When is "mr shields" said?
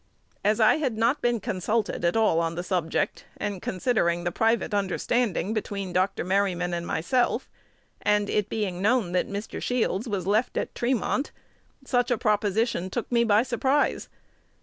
9.29-10.07